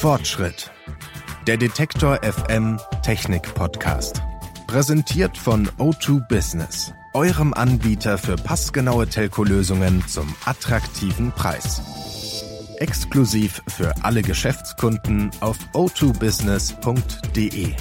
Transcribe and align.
Fortschritt. 0.00 0.72
Der 1.46 1.56
Detektor 1.58 2.20
FM 2.22 2.80
Technik 3.02 3.54
Podcast. 3.54 4.22
Präsentiert 4.66 5.36
von 5.36 5.68
O2 5.76 6.26
Business, 6.26 6.94
eurem 7.12 7.52
Anbieter 7.52 8.16
für 8.16 8.36
passgenaue 8.36 9.06
Telco-Lösungen 9.06 10.02
zum 10.08 10.34
attraktiven 10.46 11.32
Preis. 11.32 11.82
Exklusiv 12.78 13.60
für 13.68 13.92
alle 14.02 14.22
Geschäftskunden 14.22 15.30
auf 15.40 15.58
o2business.de. 15.74 17.74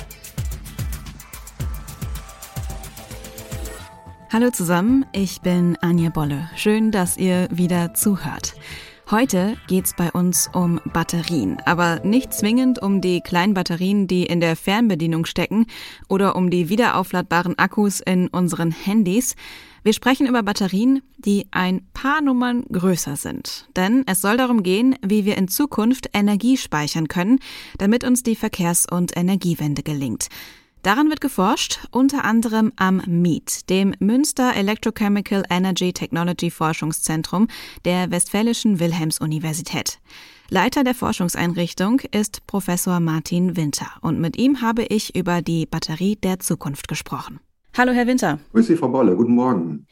Hallo 4.30 4.52
zusammen, 4.52 5.06
ich 5.14 5.40
bin 5.40 5.78
Anja 5.80 6.10
Bolle. 6.10 6.50
Schön, 6.58 6.92
dass 6.92 7.16
ihr 7.16 7.48
wieder 7.50 7.94
zuhört. 7.94 8.56
Heute 9.12 9.58
geht's 9.66 9.96
bei 9.96 10.12
uns 10.12 10.52
um 10.54 10.80
Batterien, 10.94 11.58
aber 11.66 12.00
nicht 12.02 12.32
zwingend 12.32 12.80
um 12.80 13.02
die 13.02 13.22
kleinen 13.22 13.56
Batterien, 13.56 14.06
die 14.06 14.28
in 14.28 14.40
der 14.40 14.56
Fernbedienung 14.56 15.26
stecken 15.26 15.66
oder 16.08 16.36
um 16.36 16.52
die 16.52 16.70
wiederaufladbaren 16.70 17.58
Akkus 17.58 18.02
in 18.02 18.28
unseren 18.28 18.70
Handys. 18.70 19.36
Wir 19.82 19.94
sprechen 19.94 20.28
über 20.28 20.44
Batterien, 20.44 21.02
die 21.18 21.48
ein 21.50 21.88
paar 21.96 22.22
Nummern 22.22 22.66
größer 22.72 23.16
sind. 23.16 23.68
Denn 23.76 24.04
es 24.06 24.22
soll 24.22 24.38
darum 24.38 24.62
gehen, 24.62 24.96
wie 25.04 25.26
wir 25.26 25.38
in 25.38 25.48
Zukunft 25.48 26.12
Energie 26.14 26.56
speichern 26.56 27.08
können, 27.08 27.40
damit 27.80 28.04
uns 28.04 28.22
die 28.22 28.36
Verkehrs- 28.36 28.86
und 28.86 29.18
Energiewende 29.18 29.82
gelingt. 29.82 30.28
Daran 30.82 31.10
wird 31.10 31.20
geforscht, 31.20 31.80
unter 31.92 32.24
anderem 32.24 32.72
am 32.78 33.02
MIET, 33.06 33.70
dem 33.70 33.94
Münster 34.00 34.56
Electrochemical 34.56 35.44
Energy 35.50 35.92
Technology 35.92 36.50
Forschungszentrum 36.50 37.50
der 37.84 38.12
Westfälischen 38.12 38.80
Wilhelms-Universität. 38.80 40.00
Leiter 40.50 40.86
der 40.86 40.96
Forschungseinrichtung 40.96 42.00
ist 42.12 42.48
Professor 42.48 43.02
Martin 43.02 43.58
Winter 43.58 43.88
und 44.00 44.22
mit 44.22 44.38
ihm 44.38 44.62
habe 44.62 44.84
ich 44.84 45.18
über 45.18 45.42
die 45.42 45.66
Batterie 45.66 46.16
der 46.16 46.40
Zukunft 46.40 46.88
gesprochen. 46.88 47.42
Hallo, 47.78 47.92
Herr 47.92 48.08
Winter. 48.08 48.40
Grüß 48.54 48.68
Sie, 48.68 48.78
Frau 48.78 48.88
Bolle. 48.88 49.18
Guten 49.18 49.36
Morgen. 49.36 49.86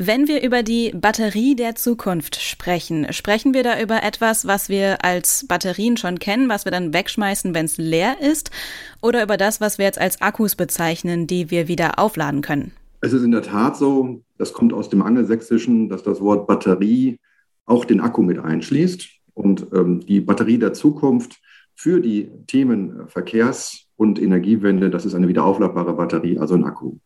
Wenn 0.00 0.28
wir 0.28 0.44
über 0.44 0.62
die 0.62 0.92
Batterie 0.94 1.56
der 1.56 1.74
Zukunft 1.74 2.36
sprechen, 2.40 3.12
sprechen 3.12 3.52
wir 3.52 3.64
da 3.64 3.82
über 3.82 4.04
etwas, 4.04 4.46
was 4.46 4.68
wir 4.68 5.04
als 5.04 5.44
Batterien 5.48 5.96
schon 5.96 6.20
kennen, 6.20 6.48
was 6.48 6.64
wir 6.64 6.70
dann 6.70 6.92
wegschmeißen, 6.92 7.52
wenn 7.52 7.64
es 7.64 7.78
leer 7.78 8.20
ist, 8.20 8.52
oder 9.02 9.24
über 9.24 9.36
das, 9.36 9.60
was 9.60 9.76
wir 9.76 9.86
jetzt 9.86 10.00
als 10.00 10.22
Akkus 10.22 10.54
bezeichnen, 10.54 11.26
die 11.26 11.50
wir 11.50 11.66
wieder 11.66 11.98
aufladen 11.98 12.42
können? 12.42 12.70
Es 13.00 13.12
ist 13.12 13.24
in 13.24 13.32
der 13.32 13.42
Tat 13.42 13.76
so, 13.76 14.22
das 14.36 14.52
kommt 14.52 14.72
aus 14.72 14.88
dem 14.88 15.02
Angelsächsischen, 15.02 15.88
dass 15.88 16.04
das 16.04 16.20
Wort 16.20 16.46
Batterie 16.46 17.18
auch 17.66 17.84
den 17.84 18.00
Akku 18.00 18.22
mit 18.22 18.38
einschließt. 18.38 19.08
Und 19.34 19.66
ähm, 19.74 19.98
die 20.06 20.20
Batterie 20.20 20.58
der 20.58 20.74
Zukunft 20.74 21.40
für 21.74 21.98
die 21.98 22.30
Themen 22.46 23.08
Verkehrs- 23.08 23.86
und 23.96 24.22
Energiewende, 24.22 24.90
das 24.90 25.04
ist 25.04 25.14
eine 25.14 25.26
wiederaufladbare 25.26 25.94
Batterie, 25.94 26.38
also 26.38 26.54
ein 26.54 26.62
Akku. 26.62 26.98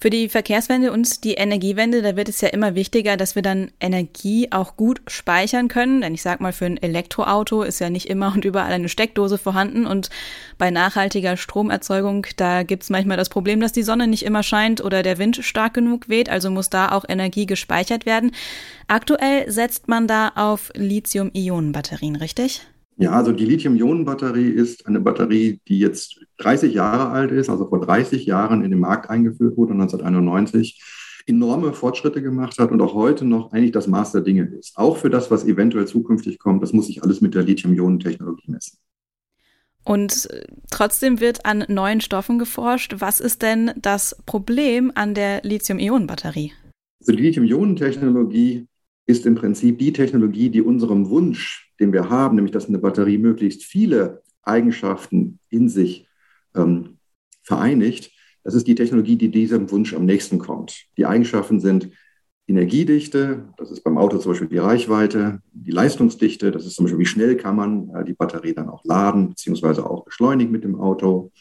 Für 0.00 0.10
die 0.10 0.28
Verkehrswende 0.28 0.92
und 0.92 1.24
die 1.24 1.34
Energiewende, 1.34 2.02
da 2.02 2.16
wird 2.16 2.28
es 2.28 2.40
ja 2.40 2.48
immer 2.48 2.74
wichtiger, 2.74 3.16
dass 3.16 3.34
wir 3.34 3.42
dann 3.42 3.70
Energie 3.80 4.48
auch 4.50 4.76
gut 4.76 5.00
speichern 5.06 5.68
können. 5.68 6.02
Denn 6.02 6.14
ich 6.14 6.22
sag 6.22 6.40
mal, 6.40 6.52
für 6.52 6.66
ein 6.66 6.76
Elektroauto 6.76 7.62
ist 7.62 7.78
ja 7.78 7.90
nicht 7.90 8.08
immer 8.08 8.32
und 8.34 8.44
überall 8.44 8.72
eine 8.72 8.88
Steckdose 8.88 9.38
vorhanden. 9.38 9.86
Und 9.86 10.10
bei 10.58 10.70
nachhaltiger 10.70 11.36
Stromerzeugung, 11.36 12.26
da 12.36 12.62
gibt's 12.62 12.90
manchmal 12.90 13.16
das 13.16 13.28
Problem, 13.28 13.60
dass 13.60 13.72
die 13.72 13.82
Sonne 13.82 14.06
nicht 14.06 14.24
immer 14.24 14.42
scheint 14.42 14.82
oder 14.82 15.02
der 15.02 15.18
Wind 15.18 15.36
stark 15.42 15.74
genug 15.74 16.08
weht. 16.08 16.28
Also 16.28 16.50
muss 16.50 16.70
da 16.70 16.92
auch 16.92 17.04
Energie 17.08 17.46
gespeichert 17.46 18.06
werden. 18.06 18.32
Aktuell 18.88 19.50
setzt 19.50 19.88
man 19.88 20.06
da 20.06 20.32
auf 20.34 20.70
Lithium-Ionen-Batterien, 20.74 22.16
richtig? 22.16 22.62
Ja, 22.98 23.12
also 23.12 23.32
die 23.32 23.44
Lithium-Ionen-Batterie 23.44 24.48
ist 24.48 24.86
eine 24.86 25.00
Batterie, 25.00 25.60
die 25.68 25.78
jetzt 25.78 26.18
30 26.38 26.72
Jahre 26.72 27.10
alt 27.10 27.30
ist, 27.30 27.50
also 27.50 27.68
vor 27.68 27.80
30 27.80 28.24
Jahren 28.24 28.64
in 28.64 28.70
den 28.70 28.80
Markt 28.80 29.10
eingeführt 29.10 29.56
wurde, 29.58 29.74
1991, 29.74 30.82
enorme 31.26 31.74
Fortschritte 31.74 32.22
gemacht 32.22 32.58
hat 32.58 32.70
und 32.70 32.80
auch 32.80 32.94
heute 32.94 33.26
noch 33.26 33.52
eigentlich 33.52 33.72
das 33.72 33.86
Maß 33.86 34.12
der 34.12 34.22
Dinge 34.22 34.44
ist. 34.58 34.78
Auch 34.78 34.96
für 34.96 35.10
das, 35.10 35.30
was 35.30 35.44
eventuell 35.44 35.86
zukünftig 35.86 36.38
kommt, 36.38 36.62
das 36.62 36.72
muss 36.72 36.86
sich 36.86 37.02
alles 37.02 37.20
mit 37.20 37.34
der 37.34 37.42
Lithium-Ionen-Technologie 37.42 38.50
messen. 38.50 38.78
Und 39.84 40.28
trotzdem 40.70 41.20
wird 41.20 41.44
an 41.44 41.64
neuen 41.68 42.00
Stoffen 42.00 42.38
geforscht. 42.38 42.96
Was 42.98 43.20
ist 43.20 43.42
denn 43.42 43.72
das 43.76 44.16
Problem 44.24 44.90
an 44.94 45.14
der 45.14 45.42
Lithium-Ionen-Batterie? 45.42 46.52
Also 47.00 47.12
die 47.12 47.22
Lithium-Ionen-Technologie 47.22 48.66
ist 49.06 49.26
im 49.26 49.36
Prinzip 49.36 49.78
die 49.78 49.92
Technologie, 49.92 50.50
die 50.50 50.62
unserem 50.62 51.08
Wunsch 51.08 51.66
den 51.80 51.92
wir 51.92 52.08
haben, 52.10 52.36
nämlich 52.36 52.52
dass 52.52 52.68
eine 52.68 52.78
Batterie 52.78 53.18
möglichst 53.18 53.64
viele 53.64 54.22
Eigenschaften 54.42 55.38
in 55.50 55.68
sich 55.68 56.06
ähm, 56.54 56.98
vereinigt, 57.42 58.12
das 58.44 58.54
ist 58.54 58.66
die 58.68 58.76
Technologie, 58.76 59.16
die 59.16 59.30
diesem 59.30 59.70
Wunsch 59.72 59.92
am 59.92 60.04
nächsten 60.04 60.38
kommt. 60.38 60.84
Die 60.96 61.06
Eigenschaften 61.06 61.58
sind 61.58 61.90
Energiedichte, 62.46 63.48
das 63.56 63.72
ist 63.72 63.82
beim 63.82 63.98
Auto 63.98 64.18
zum 64.18 64.30
Beispiel 64.30 64.48
die 64.48 64.58
Reichweite, 64.58 65.40
die 65.52 65.72
Leistungsdichte, 65.72 66.52
das 66.52 66.64
ist 66.64 66.76
zum 66.76 66.84
Beispiel, 66.84 67.00
wie 67.00 67.06
schnell 67.06 67.36
kann 67.36 67.56
man 67.56 67.90
äh, 67.90 68.04
die 68.04 68.14
Batterie 68.14 68.54
dann 68.54 68.68
auch 68.68 68.84
laden, 68.84 69.30
beziehungsweise 69.30 69.88
auch 69.88 70.04
beschleunigen 70.04 70.52
mit 70.52 70.62
dem 70.62 70.80
Auto. 70.80 71.32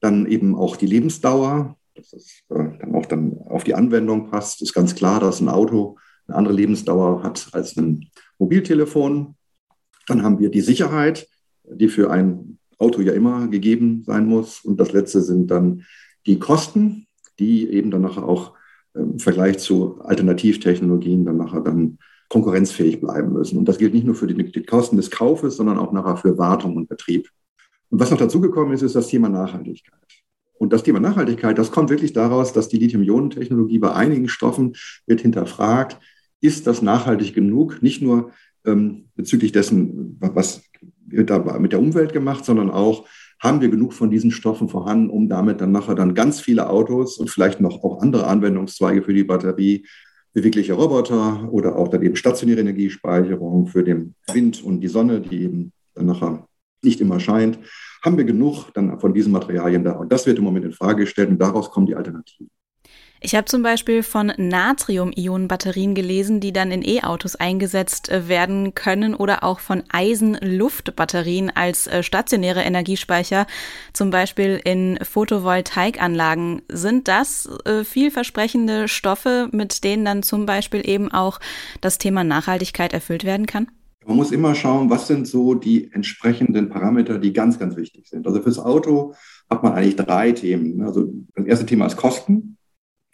Dann 0.00 0.26
eben 0.26 0.54
auch 0.54 0.76
die 0.76 0.86
Lebensdauer, 0.86 1.76
dass 1.94 2.10
das 2.10 2.42
äh, 2.48 2.78
dann 2.78 2.94
auch 2.94 3.04
dann 3.04 3.36
auf 3.48 3.64
die 3.64 3.74
Anwendung 3.74 4.30
passt. 4.30 4.62
Ist 4.62 4.72
ganz 4.72 4.94
klar, 4.94 5.20
dass 5.20 5.42
ein 5.42 5.50
Auto 5.50 5.98
eine 6.26 6.36
andere 6.36 6.54
Lebensdauer 6.54 7.22
hat 7.22 7.48
als 7.52 7.76
ein 7.76 8.08
Mobiltelefon. 8.38 9.34
Dann 10.06 10.22
haben 10.22 10.38
wir 10.38 10.50
die 10.50 10.60
Sicherheit, 10.60 11.28
die 11.64 11.88
für 11.88 12.10
ein 12.10 12.58
Auto 12.78 13.00
ja 13.00 13.12
immer 13.12 13.48
gegeben 13.48 14.02
sein 14.06 14.26
muss. 14.26 14.60
Und 14.60 14.78
das 14.78 14.92
letzte 14.92 15.22
sind 15.22 15.50
dann 15.50 15.84
die 16.26 16.38
Kosten, 16.38 17.06
die 17.38 17.68
eben 17.68 17.90
dann 17.90 18.04
auch 18.04 18.54
ähm, 18.94 19.12
im 19.12 19.18
Vergleich 19.18 19.58
zu 19.58 20.00
Alternativtechnologien 20.02 21.24
dann 21.24 21.36
nachher 21.36 21.60
dann 21.60 21.98
konkurrenzfähig 22.28 23.00
bleiben 23.00 23.32
müssen. 23.32 23.58
Und 23.58 23.66
das 23.66 23.78
gilt 23.78 23.94
nicht 23.94 24.06
nur 24.06 24.14
für 24.14 24.26
die, 24.26 24.50
die 24.50 24.62
Kosten 24.64 24.96
des 24.96 25.10
Kaufes, 25.10 25.56
sondern 25.56 25.78
auch 25.78 25.92
nachher 25.92 26.16
für 26.16 26.38
Wartung 26.38 26.76
und 26.76 26.88
Betrieb. 26.88 27.28
Und 27.90 28.00
was 28.00 28.10
noch 28.10 28.18
dazugekommen 28.18 28.72
ist, 28.72 28.82
ist 28.82 28.96
das 28.96 29.08
Thema 29.08 29.28
Nachhaltigkeit. 29.28 30.00
Und 30.54 30.72
das 30.72 30.82
Thema 30.82 31.00
Nachhaltigkeit, 31.00 31.58
das 31.58 31.70
kommt 31.70 31.90
wirklich 31.90 32.12
daraus, 32.12 32.52
dass 32.52 32.68
die 32.68 32.78
Lithium-Ionen-Technologie 32.78 33.78
bei 33.78 33.92
einigen 33.92 34.28
Stoffen 34.28 34.74
wird 35.06 35.20
hinterfragt, 35.20 35.98
ist 36.40 36.66
das 36.66 36.82
nachhaltig 36.82 37.34
genug? 37.34 37.82
Nicht 37.82 38.02
nur 38.02 38.32
ähm, 38.64 39.06
bezüglich 39.14 39.52
dessen, 39.52 40.16
was 40.20 40.62
wird 41.06 41.30
da 41.30 41.38
mit 41.58 41.72
der 41.72 41.80
Umwelt 41.80 42.12
gemacht, 42.12 42.44
sondern 42.44 42.70
auch, 42.70 43.06
haben 43.40 43.60
wir 43.60 43.68
genug 43.68 43.92
von 43.92 44.10
diesen 44.10 44.30
Stoffen 44.30 44.68
vorhanden, 44.68 45.10
um 45.10 45.28
damit 45.28 45.60
dann 45.60 45.72
nachher 45.72 45.94
dann 45.94 46.14
ganz 46.14 46.40
viele 46.40 46.70
Autos 46.70 47.18
und 47.18 47.30
vielleicht 47.30 47.60
noch 47.60 47.82
auch 47.84 48.00
andere 48.00 48.26
Anwendungszweige 48.26 49.02
für 49.02 49.12
die 49.12 49.24
Batterie, 49.24 49.86
bewegliche 50.32 50.72
Roboter 50.72 51.48
oder 51.52 51.76
auch 51.76 51.88
dann 51.88 52.02
eben 52.02 52.16
stationäre 52.16 52.60
Energiespeicherung 52.60 53.66
für 53.66 53.84
den 53.84 54.14
Wind 54.32 54.62
und 54.62 54.80
die 54.80 54.88
Sonne, 54.88 55.20
die 55.20 55.42
eben 55.42 55.72
dann 55.94 56.06
nachher 56.06 56.48
nicht 56.82 57.00
immer 57.00 57.20
scheint, 57.20 57.58
haben 58.02 58.16
wir 58.16 58.24
genug 58.24 58.70
dann 58.74 58.98
von 58.98 59.14
diesen 59.14 59.32
Materialien 59.32 59.84
da. 59.84 59.92
Und 59.92 60.12
das 60.12 60.26
wird 60.26 60.38
im 60.38 60.44
Moment 60.44 60.64
in 60.64 60.72
Frage 60.72 61.04
gestellt 61.04 61.30
und 61.30 61.38
daraus 61.38 61.70
kommen 61.70 61.86
die 61.86 61.94
Alternativen. 61.94 62.50
Ich 63.24 63.34
habe 63.34 63.46
zum 63.46 63.62
Beispiel 63.62 64.02
von 64.02 64.34
Natrium-Ionen-Batterien 64.36 65.94
gelesen, 65.94 66.40
die 66.40 66.52
dann 66.52 66.70
in 66.70 66.86
E-Autos 66.86 67.36
eingesetzt 67.36 68.10
äh, 68.10 68.28
werden 68.28 68.74
können 68.74 69.14
oder 69.14 69.44
auch 69.44 69.60
von 69.60 69.82
Eisen-Luft-Batterien 69.90 71.50
als 71.54 71.86
äh, 71.86 72.02
stationäre 72.02 72.60
Energiespeicher, 72.60 73.46
zum 73.94 74.10
Beispiel 74.10 74.60
in 74.62 74.98
Photovoltaikanlagen. 75.02 76.60
Sind 76.68 77.08
das 77.08 77.48
äh, 77.64 77.82
vielversprechende 77.84 78.88
Stoffe, 78.88 79.48
mit 79.52 79.84
denen 79.84 80.04
dann 80.04 80.22
zum 80.22 80.44
Beispiel 80.44 80.86
eben 80.86 81.10
auch 81.10 81.40
das 81.80 81.96
Thema 81.96 82.24
Nachhaltigkeit 82.24 82.92
erfüllt 82.92 83.24
werden 83.24 83.46
kann? 83.46 83.68
Man 84.04 84.18
muss 84.18 84.32
immer 84.32 84.54
schauen, 84.54 84.90
was 84.90 85.06
sind 85.06 85.26
so 85.26 85.54
die 85.54 85.90
entsprechenden 85.94 86.68
Parameter, 86.68 87.18
die 87.18 87.32
ganz, 87.32 87.58
ganz 87.58 87.74
wichtig 87.74 88.06
sind. 88.06 88.26
Also 88.26 88.42
fürs 88.42 88.58
Auto 88.58 89.14
hat 89.48 89.62
man 89.62 89.72
eigentlich 89.72 89.96
drei 89.96 90.32
Themen. 90.32 90.82
Also 90.82 91.10
das 91.34 91.46
erste 91.46 91.64
Thema 91.64 91.86
ist 91.86 91.96
Kosten. 91.96 92.58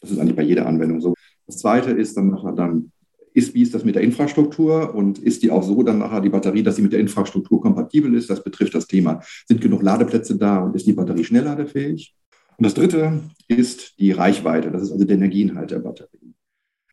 Das 0.00 0.10
ist 0.10 0.18
eigentlich 0.18 0.36
bei 0.36 0.42
jeder 0.42 0.66
Anwendung 0.66 1.00
so. 1.00 1.14
Das 1.46 1.58
zweite 1.58 1.90
ist 1.90 2.16
dann 2.16 2.30
nachher 2.30 2.52
dann, 2.52 2.92
ist, 3.32 3.54
wie 3.54 3.62
ist 3.62 3.74
das 3.74 3.84
mit 3.84 3.94
der 3.94 4.02
Infrastruktur 4.02 4.94
und 4.94 5.18
ist 5.18 5.42
die 5.42 5.50
auch 5.50 5.62
so 5.62 5.82
dann 5.82 5.98
nachher 5.98 6.20
die 6.20 6.28
Batterie, 6.28 6.62
dass 6.62 6.76
sie 6.76 6.82
mit 6.82 6.92
der 6.92 7.00
Infrastruktur 7.00 7.60
kompatibel 7.60 8.14
ist? 8.14 8.30
Das 8.30 8.42
betrifft 8.42 8.74
das 8.74 8.86
Thema, 8.86 9.20
sind 9.46 9.60
genug 9.60 9.82
Ladeplätze 9.82 10.36
da 10.36 10.60
und 10.60 10.74
ist 10.74 10.86
die 10.86 10.92
Batterie 10.92 11.24
schnellladefähig? 11.24 12.14
Und 12.56 12.64
das 12.64 12.74
dritte 12.74 13.20
ist 13.48 13.98
die 13.98 14.12
Reichweite, 14.12 14.70
das 14.70 14.82
ist 14.82 14.92
also 14.92 15.04
der 15.04 15.16
Energieinhalt 15.16 15.70
der 15.70 15.78
Batterie. 15.78 16.34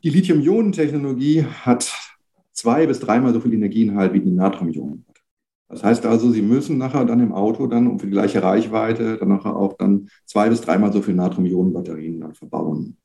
Die 0.04 0.09
Lithium-Ionen-Technologie 0.09 1.44
hat 1.44 1.92
zwei 2.54 2.88
bis 2.88 3.00
dreimal 3.00 3.33
so 3.33 3.39
viel 3.39 3.54
Energieinhalt 3.54 4.13
wie 4.13 4.21
die 4.21 4.31
Natrium-Ionen. 4.31 5.06
Das 5.69 5.83
heißt 5.83 6.06
also, 6.06 6.31
Sie 6.31 6.42
müssen 6.42 6.77
nachher 6.77 7.04
dann 7.04 7.19
im 7.19 7.33
Auto 7.33 7.68
dann 7.68 7.88
um 7.88 8.00
für 8.00 8.06
die 8.06 8.13
gleiche 8.13 8.42
Reichweite 8.42 9.18
dann 9.18 9.27
nachher 9.27 9.56
auch 9.56 9.74
dann 9.74 10.09
zwei 10.25 10.50
bis 10.50 10.62
dreimal 10.62 10.94
so 10.94 11.01
viel 11.01 11.15
Natrium-Ionen-Batterien 11.15 12.17
dann 12.27 12.35
verbauen. 12.35 12.97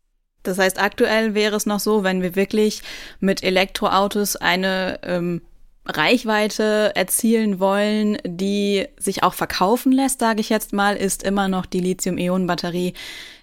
Das 0.43 0.59
heißt, 0.59 0.81
aktuell 0.81 1.35
wäre 1.35 1.57
es 1.57 1.67
noch 1.67 1.81
so, 1.81 2.03
wenn 2.03 2.21
wir 2.21 2.35
wirklich 2.35 2.83
mit 3.21 3.45
Elektroautos 3.45 4.37
eine 4.37 4.99
ähm, 5.05 5.41
Reichweite 5.87 6.93
erzielen 6.95 7.61
wollen, 7.61 8.19
die 8.25 8.87
sich 8.99 9.23
auch 9.23 9.35
verkaufen 9.35 9.93
lässt, 9.93 10.21
sage 10.21 10.41
ich 10.41 10.49
jetzt 10.49 10.73
mal, 10.73 10.97
ist 10.97 11.23
immer 11.23 11.49
noch 11.49 11.67
die 11.67 11.81
Lithium-Ionen-Batterie 11.81 12.95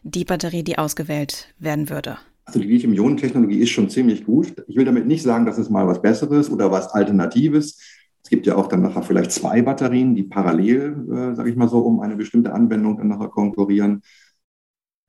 die 0.04 0.26
Batterie, 0.26 0.64
die 0.64 0.78
ausgewählt 0.78 1.54
werden 1.60 1.90
würde. 1.90 2.18
Also 2.46 2.60
die 2.60 2.68
Lithium-Ionen-Technologie 2.68 3.60
ist 3.60 3.70
schon 3.70 3.90
ziemlich 3.90 4.26
gut. 4.26 4.54
Ich 4.68 4.76
will 4.76 4.86
damit 4.86 5.06
nicht 5.06 5.22
sagen, 5.22 5.46
dass 5.46 5.58
es 5.58 5.70
mal 5.70 5.88
was 5.88 6.02
Besseres 6.02 6.50
oder 6.50 6.72
was 6.72 6.88
Alternatives. 6.88 7.80
Es 8.24 8.30
gibt 8.30 8.46
ja 8.48 8.56
auch 8.56 8.68
dann 8.68 8.82
nachher 8.82 9.04
vielleicht 9.04 9.32
zwei 9.32 9.62
Batterien, 9.62 10.16
die 10.16 10.24
parallel, 10.24 11.06
äh, 11.12 11.36
sage 11.36 11.50
ich 11.50 11.56
mal 11.56 11.70
so, 11.70 11.80
um 11.80 12.00
eine 12.00 12.16
bestimmte 12.16 12.54
Anwendung 12.54 12.98
dann 12.98 13.08
nachher 13.08 13.30
konkurrieren. 13.30 14.02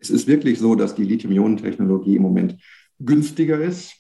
Es 0.01 0.11
ist 0.11 0.27
wirklich 0.27 0.59
so, 0.59 0.75
dass 0.75 0.95
die 0.95 1.05
Lithium-Ionen-Technologie 1.05 2.17
im 2.17 2.23
Moment 2.23 2.57
günstiger 2.99 3.61
ist 3.61 3.95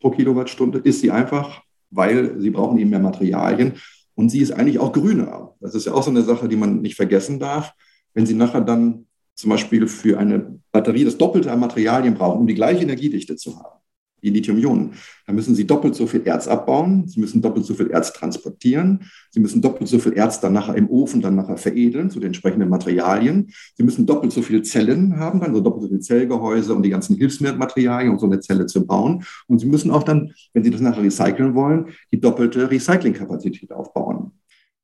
pro 0.00 0.10
Kilowattstunde. 0.10 0.78
Ist 0.78 1.00
sie 1.00 1.10
einfach, 1.10 1.62
weil 1.90 2.40
sie 2.40 2.50
brauchen 2.50 2.78
eben 2.78 2.90
mehr 2.90 2.98
Materialien. 2.98 3.74
Und 4.14 4.30
sie 4.30 4.40
ist 4.40 4.52
eigentlich 4.52 4.78
auch 4.78 4.92
grüner. 4.92 5.54
Das 5.60 5.74
ist 5.74 5.86
ja 5.86 5.94
auch 5.94 6.02
so 6.02 6.10
eine 6.10 6.22
Sache, 6.22 6.48
die 6.48 6.56
man 6.56 6.80
nicht 6.80 6.96
vergessen 6.96 7.38
darf. 7.38 7.72
Wenn 8.14 8.26
Sie 8.26 8.34
nachher 8.34 8.60
dann 8.60 9.06
zum 9.34 9.50
Beispiel 9.50 9.86
für 9.86 10.18
eine 10.18 10.58
Batterie 10.70 11.04
das 11.04 11.16
Doppelte 11.16 11.50
an 11.50 11.60
Materialien 11.60 12.14
brauchen, 12.14 12.40
um 12.40 12.46
die 12.46 12.54
gleiche 12.54 12.82
Energiedichte 12.82 13.36
zu 13.36 13.58
haben, 13.58 13.81
die 14.22 14.30
Lithium-Ionen. 14.30 14.92
Da 15.26 15.32
müssen 15.32 15.54
Sie 15.54 15.66
doppelt 15.66 15.94
so 15.94 16.06
viel 16.06 16.22
Erz 16.24 16.48
abbauen, 16.48 17.06
Sie 17.08 17.20
müssen 17.20 17.42
doppelt 17.42 17.66
so 17.66 17.74
viel 17.74 17.90
Erz 17.90 18.12
transportieren, 18.12 19.00
Sie 19.30 19.40
müssen 19.40 19.60
doppelt 19.60 19.88
so 19.88 19.98
viel 19.98 20.12
Erz 20.12 20.40
dann 20.40 20.52
nachher 20.52 20.76
im 20.76 20.88
Ofen 20.88 21.20
dann 21.20 21.34
nachher 21.34 21.56
veredeln 21.56 22.10
zu 22.10 22.20
den 22.20 22.28
entsprechenden 22.28 22.68
Materialien. 22.68 23.52
Sie 23.76 23.82
müssen 23.82 24.06
doppelt 24.06 24.32
so 24.32 24.42
viele 24.42 24.62
Zellen 24.62 25.18
haben, 25.18 25.42
also 25.42 25.60
doppelt 25.60 25.82
so 25.84 25.88
viel 25.88 26.00
Zellgehäuse, 26.00 26.74
um 26.74 26.82
die 26.82 26.90
ganzen 26.90 27.16
Hilfsmaterialien, 27.16 28.12
um 28.12 28.18
so 28.18 28.26
eine 28.26 28.40
Zelle 28.40 28.66
zu 28.66 28.86
bauen. 28.86 29.24
Und 29.46 29.58
Sie 29.58 29.66
müssen 29.66 29.90
auch 29.90 30.02
dann, 30.02 30.32
wenn 30.52 30.64
Sie 30.64 30.70
das 30.70 30.80
nachher 30.80 31.02
recyceln 31.02 31.54
wollen, 31.54 31.86
die 32.10 32.20
doppelte 32.20 32.70
Recyclingkapazität 32.70 33.72
aufbauen. 33.72 34.32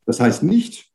Das 0.07 0.21
heißt 0.21 0.43
nicht, 0.43 0.88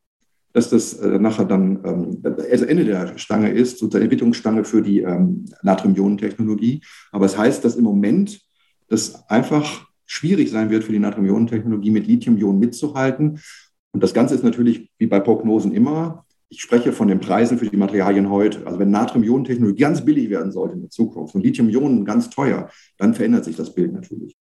dass 0.54 0.70
das 0.70 0.94
äh, 0.94 1.20
nachher 1.20 1.46
dann 1.46 1.80
ähm, 1.84 2.22
das 2.22 2.62
Ende 2.62 2.86
der 2.86 3.18
Stange 3.18 3.50
ist, 3.52 3.80
so 3.80 3.88
der 3.88 4.02
Entwicklungsstange 4.02 4.64
für 4.64 4.82
die 4.82 5.02
ähm, 5.02 5.46
Natrium-Ionen-Technologie. 5.64 6.82
Aber 7.12 7.26
es 7.26 7.38
heißt, 7.38 7.66
dass 7.66 7.76
im 7.76 7.84
Moment 7.84 8.40
das 8.88 9.28
einfach 9.30 9.88
schwierig 10.06 10.52
sein 10.52 10.70
wird 10.70 10.84
für 10.84 10.92
die 10.92 11.00
Natrium-Ionen-Technologie 11.00 11.90
mit 11.90 12.06
Lithium-Ionen 12.08 12.60
mitzuhalten. 12.60 13.40
Und 13.92 14.04
das 14.04 14.14
Ganze 14.14 14.36
ist 14.36 14.44
natürlich 14.44 14.92
wie 15.00 15.08
bei 15.08 15.20
Prognosen 15.20 15.74
immer. 15.74 16.26
Ich 16.50 16.62
spreche 16.62 16.94
von 16.94 17.08
den 17.08 17.20
Preisen 17.20 17.58
für 17.58 17.68
die 17.68 17.78
Materialien 17.78 18.30
heute. 18.30 18.68
Also 18.68 18.78
wenn 18.78 18.92
Natrium-Ionen-Technologie 18.92 19.82
ganz 19.82 20.06
billig 20.06 20.30
werden 20.30 20.52
sollte 20.52 20.76
in 20.76 20.82
der 20.82 20.92
Zukunft 20.92 21.34
und 21.34 21.44
Lithium-Ionen 21.44 22.06
ganz 22.06 22.30
teuer, 22.30 22.70
dann 23.00 23.16
verändert 23.16 23.46
sich 23.46 23.56
das 23.56 23.74
Bild 23.74 23.92
natürlich. 23.92 24.38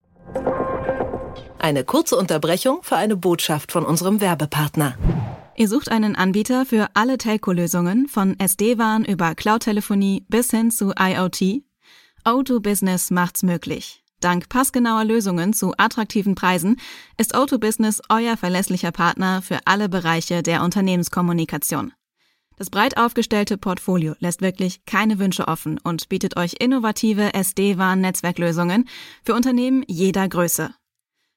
Eine 1.58 1.84
kurze 1.84 2.16
Unterbrechung 2.16 2.80
für 2.82 2.96
eine 2.96 3.16
Botschaft 3.16 3.72
von 3.72 3.86
unserem 3.86 4.20
Werbepartner. 4.20 4.96
Ihr 5.62 5.68
sucht 5.68 5.92
einen 5.92 6.16
Anbieter 6.16 6.66
für 6.66 6.88
alle 6.94 7.18
Telco-Lösungen 7.18 8.08
von 8.08 8.36
SD-WAN 8.36 9.04
über 9.04 9.36
Cloud-Telefonie 9.36 10.26
bis 10.28 10.50
hin 10.50 10.72
zu 10.72 10.92
IoT? 10.98 11.62
O2 12.24 12.58
Business 12.58 13.12
macht's 13.12 13.44
möglich. 13.44 14.02
Dank 14.18 14.48
passgenauer 14.48 15.04
Lösungen 15.04 15.52
zu 15.52 15.72
attraktiven 15.76 16.34
Preisen 16.34 16.80
ist 17.16 17.36
O2 17.36 17.58
Business 17.58 18.02
euer 18.08 18.36
verlässlicher 18.36 18.90
Partner 18.90 19.40
für 19.40 19.60
alle 19.64 19.88
Bereiche 19.88 20.42
der 20.42 20.64
Unternehmenskommunikation. 20.64 21.92
Das 22.56 22.68
breit 22.68 22.96
aufgestellte 22.96 23.56
Portfolio 23.56 24.14
lässt 24.18 24.40
wirklich 24.42 24.84
keine 24.84 25.20
Wünsche 25.20 25.46
offen 25.46 25.78
und 25.78 26.08
bietet 26.08 26.36
euch 26.36 26.56
innovative 26.58 27.34
SD-WAN-Netzwerklösungen 27.34 28.88
für 29.22 29.34
Unternehmen 29.34 29.84
jeder 29.86 30.28
Größe. 30.28 30.74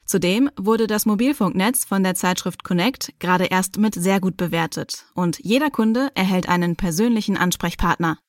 Zudem 0.05 0.51
wurde 0.55 0.85
das 0.85 1.05
Mobilfunknetz 1.05 1.83
von 1.83 2.03
der 2.03 2.13
Zeitschrift 2.13 2.63
Connect 2.63 3.13
gerade 3.19 3.45
erst 3.45 3.77
mit 3.77 3.95
sehr 3.95 4.19
gut 4.19 4.37
bewertet 4.37 5.05
und 5.15 5.39
jeder 5.39 5.71
Kunde 5.71 6.09
erhält 6.13 6.47
einen 6.47 6.75
persönlichen 6.75 7.37
Ansprechpartner. 7.37 8.19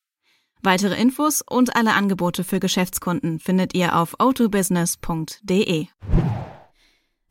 Weitere 0.63 1.01
Infos 1.01 1.43
und 1.49 1.77
alle 1.77 1.93
Angebote 1.93 2.45
für 2.45 2.61
Geschäftskunden 2.61 3.39
findet 3.39 3.75
ihr 3.75 3.95
auf 3.95 4.19
autobusiness.de. 4.19 5.87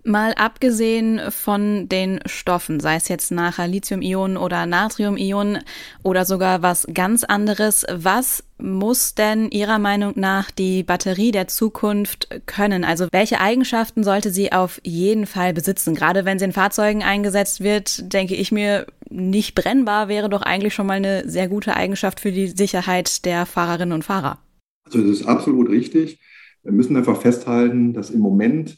Mal 0.07 0.34
abgesehen 0.36 1.19
von 1.31 1.90
den 1.90 2.19
Stoffen, 2.28 2.80
sei 2.80 2.96
es 2.96 3.07
jetzt 3.07 3.31
nachher 3.31 3.68
Lithium-Ionen 3.68 4.38
oder 4.38 4.68
Natrium-Ionen 4.68 5.63
oder 6.04 6.25
sogar 6.25 6.62
was 6.62 6.86
ganz 6.94 7.24
anderes, 7.24 7.88
was 7.92 8.44
muss 8.60 9.16
denn 9.16 9.50
Ihrer 9.50 9.80
Meinung 9.80 10.13
nach 10.16 10.52
die 10.52 10.84
Batterie 10.84 11.31
der 11.31 11.48
Zukunft 11.48 12.30
können? 12.46 12.84
Also 12.84 13.07
welche 13.12 13.40
Eigenschaften 13.42 14.04
sollte 14.04 14.30
sie 14.30 14.52
auf 14.52 14.80
jeden 14.84 15.25
Fall 15.25 15.54
besitzen? 15.54 15.96
Gerade 15.96 16.24
wenn 16.24 16.38
sie 16.38 16.46
in 16.46 16.54
Fahrzeugen 16.54 17.01
eingesetzt 17.01 17.62
wird, 17.62 18.13
denke 18.13 18.36
ich 18.36 18.51
mir, 18.51 18.86
nicht 19.10 19.56
brennbar 19.56 20.08
wäre 20.08 20.30
doch 20.30 20.44
eigentlich 20.44 20.75
schon 20.75 20.86
mal 20.86 20.98
eine 20.98 21.28
sehr 21.28 21.48
gute 21.48 21.75
Eigenschaft 21.75 22.19
für 22.19 22.31
die 22.31 22.48
Sicherheit 22.48 23.25
der 23.25 23.48
Fahrerinnen 23.48 23.94
und 23.94 24.04
Fahrer. 24.04 24.38
Also 24.86 25.01
das 25.01 25.22
ist 25.22 25.28
absolut 25.28 25.68
richtig. 25.68 26.19
Wir 26.62 26.74
müssen 26.74 26.96
einfach 26.96 27.19
festhalten, 27.19 27.94
dass 27.94 28.12
im 28.12 28.19
Moment 28.19 28.78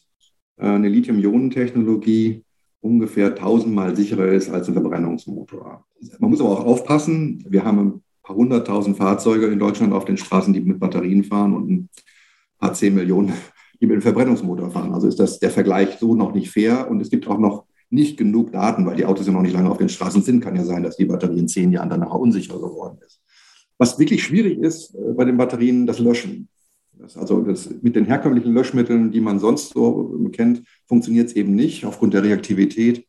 eine 0.58 0.90
Lithium-Ionen-Technologie 0.90 2.44
ungefähr 2.82 3.36
tausendmal 3.36 3.96
sicherer 3.96 4.28
ist 4.28 4.50
als 4.50 4.68
ein 4.68 4.74
Verbrennungsmotor. 4.74 5.86
Man 6.20 6.30
muss 6.30 6.40
aber 6.40 6.52
auch 6.52 6.66
aufpassen, 6.66 7.44
wir 7.48 7.64
haben 7.64 7.80
ein 7.80 8.04
paar 8.24 8.36
hunderttausend 8.36 8.98
Fahrzeuge 8.98 9.48
in 9.48 9.60
Deutschland 9.60 9.94
auf 9.94 10.06
den 10.06 10.18
Straßen, 10.18 10.54
die 10.54 10.62
mit 10.62 10.80
Batterien 10.80 11.24
fahren 11.24 11.56
und 11.56 11.70
ein 11.70 11.90
paar 12.60 12.74
zehn 12.74 12.96
Millionen, 12.96 13.34
die 13.80 13.86
mit 13.86 13.94
einem 13.94 14.02
Verbrennungsmotor 14.02 14.72
fahren. 14.72 14.94
Also 14.94 15.08
ist 15.08 15.20
das 15.20 15.40
der 15.40 15.50
Vergleich 15.50 15.98
so 16.00 16.16
noch 16.16 16.34
nicht 16.34 16.52
fair 16.52 16.90
und 16.90 17.02
es 17.02 17.10
gibt 17.10 17.28
auch 17.28 17.40
noch 17.40 17.66
nicht 17.90 18.18
genug 18.18 18.52
Daten, 18.52 18.86
weil 18.86 18.96
die 18.96 19.06
Autos 19.06 19.28
ja 19.28 19.34
noch 19.34 19.42
nicht 19.42 19.54
lange 19.54 19.70
auf 19.70 19.78
den 19.78 19.90
Straßen 19.90 20.22
sind. 20.22 20.42
Kann 20.42 20.56
ja 20.56 20.66
sein, 20.66 20.84
dass 20.84 20.98
die 20.98 21.06
Batterie 21.06 21.40
in 21.40 21.48
zehn 21.48 21.72
Jahren 21.72 21.90
danach 21.90 22.14
unsicher 22.14 22.56
geworden 22.56 22.98
ist. 23.06 23.22
Was 23.78 23.98
wirklich 24.00 24.24
schwierig 24.24 24.60
ist 24.60 24.96
äh, 24.96 25.14
bei 25.14 25.26
den 25.26 25.38
Batterien, 25.38 25.86
das 25.86 26.00
Löschen. 26.00 26.50
Das 27.00 27.18
also 27.18 27.42
das, 27.42 27.70
mit 27.82 27.96
den 27.96 28.06
herkömmlichen 28.06 28.54
Löschmitteln, 28.54 29.12
die 29.12 29.22
man 29.22 29.40
sonst 29.40 29.70
so 29.70 30.30
kennt, 30.32 30.64
funktioniert 30.88 31.28
es 31.28 31.36
eben 31.36 31.56
nicht 31.56 31.86
aufgrund 31.86 32.14
der 32.14 32.24
Reaktivität 32.24 33.06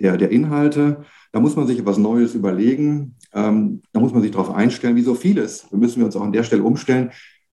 der, 0.00 0.16
der 0.16 0.30
Inhalte. 0.30 1.04
Da 1.32 1.40
muss 1.40 1.56
man 1.56 1.66
sich 1.66 1.78
etwas 1.78 1.98
Neues 1.98 2.34
überlegen. 2.34 3.16
Ähm, 3.32 3.82
da 3.92 4.00
muss 4.00 4.12
man 4.12 4.22
sich 4.22 4.30
darauf 4.30 4.50
einstellen, 4.50 4.96
wie 4.96 5.02
so 5.02 5.14
vieles. 5.14 5.66
Da 5.70 5.76
müssen 5.76 5.98
wir 5.98 6.06
uns 6.06 6.16
auch 6.16 6.22
an 6.22 6.32
der 6.32 6.44
Stelle 6.44 6.62
umstellen. 6.62 7.10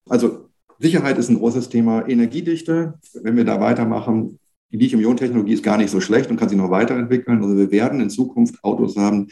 Also 0.08 0.50
Sicherheit 0.80 1.18
ist 1.18 1.30
ein 1.30 1.40
großes 1.40 1.70
Thema. 1.70 2.08
Energiedichte, 2.08 2.96
wenn 3.14 3.36
wir 3.36 3.46
da 3.46 3.60
weitermachen, 3.60 4.40
die 4.72 4.78
Lithium-Ionen-Technologie 4.78 5.54
ist 5.54 5.64
gar 5.64 5.78
nicht 5.78 5.90
so 5.90 6.00
schlecht 6.00 6.30
und 6.30 6.38
kann 6.38 6.50
sich 6.50 6.58
noch 6.58 6.70
weiterentwickeln. 6.70 7.42
Also 7.42 7.58
wir 7.58 7.72
werden 7.72 8.02
in 8.02 8.10
Zukunft 8.10 8.64
Autos 8.64 8.96
haben, 8.96 9.28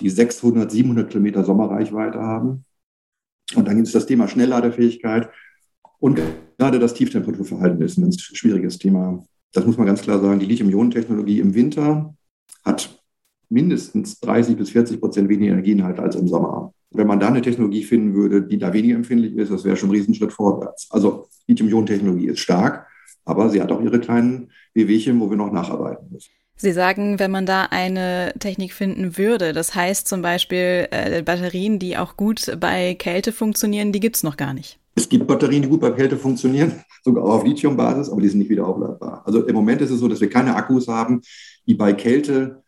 die 0.00 0.10
600, 0.10 0.70
700 0.70 1.10
Kilometer 1.10 1.44
Sommerreichweite 1.44 2.20
haben. 2.20 2.64
Und 3.54 3.68
dann 3.68 3.76
gibt 3.76 3.86
es 3.86 3.92
das 3.92 4.06
Thema 4.06 4.28
Schnellladefähigkeit. 4.28 5.30
Und 6.02 6.20
gerade 6.58 6.80
das 6.80 6.94
Tieftemperaturverhalten 6.94 7.80
ist 7.80 7.96
ein 7.96 8.02
ganz 8.02 8.20
schwieriges 8.20 8.76
Thema. 8.76 9.24
Das 9.52 9.64
muss 9.64 9.76
man 9.76 9.86
ganz 9.86 10.02
klar 10.02 10.18
sagen. 10.18 10.40
Die 10.40 10.46
Lithium-Ionen-Technologie 10.46 11.38
im 11.38 11.54
Winter 11.54 12.12
hat 12.64 13.00
mindestens 13.48 14.18
30 14.18 14.56
bis 14.56 14.70
40 14.70 14.98
Prozent 14.98 15.28
weniger 15.28 15.52
Energieinhalt 15.52 16.00
als 16.00 16.16
im 16.16 16.26
Sommer. 16.26 16.74
Wenn 16.90 17.06
man 17.06 17.20
da 17.20 17.28
eine 17.28 17.40
Technologie 17.40 17.84
finden 17.84 18.14
würde, 18.14 18.42
die 18.42 18.58
da 18.58 18.72
weniger 18.72 18.96
empfindlich 18.96 19.36
ist, 19.36 19.52
das 19.52 19.64
wäre 19.64 19.76
schon 19.76 19.90
ein 19.90 19.92
Riesenschritt 19.94 20.32
vorwärts. 20.32 20.88
Also 20.90 21.28
Lithium-Ionen-Technologie 21.46 22.26
ist 22.26 22.40
stark, 22.40 22.88
aber 23.24 23.48
sie 23.48 23.62
hat 23.62 23.70
auch 23.70 23.80
ihre 23.80 24.00
kleinen 24.00 24.50
Wehwehchen, 24.74 25.20
wo 25.20 25.30
wir 25.30 25.36
noch 25.36 25.52
nacharbeiten 25.52 26.08
müssen. 26.10 26.32
Sie 26.56 26.72
sagen, 26.72 27.20
wenn 27.20 27.30
man 27.30 27.46
da 27.46 27.68
eine 27.70 28.34
Technik 28.40 28.72
finden 28.72 29.16
würde, 29.16 29.52
das 29.52 29.76
heißt 29.76 30.08
zum 30.08 30.20
Beispiel 30.20 30.88
äh, 30.90 31.22
Batterien, 31.22 31.78
die 31.78 31.96
auch 31.96 32.16
gut 32.16 32.56
bei 32.58 32.94
Kälte 32.94 33.30
funktionieren, 33.30 33.92
die 33.92 34.00
gibt 34.00 34.16
es 34.16 34.24
noch 34.24 34.36
gar 34.36 34.52
nicht. 34.52 34.81
Es 34.94 35.08
gibt 35.08 35.26
Batterien, 35.26 35.62
die 35.62 35.68
gut 35.68 35.80
bei 35.80 35.90
Kälte 35.90 36.16
funktionieren, 36.16 36.72
sogar 37.04 37.24
auch 37.24 37.34
auf 37.34 37.44
Lithiumbasis, 37.44 38.10
aber 38.10 38.20
die 38.20 38.28
sind 38.28 38.40
nicht 38.40 38.50
wieder 38.50 38.66
aufladbar. 38.66 39.22
Also 39.24 39.46
im 39.46 39.54
Moment 39.54 39.80
ist 39.80 39.90
es 39.90 40.00
so, 40.00 40.08
dass 40.08 40.20
wir 40.20 40.28
keine 40.28 40.54
Akkus 40.54 40.88
haben, 40.88 41.20
die 41.66 41.74
bei 41.74 41.92
Kälte 41.92 42.62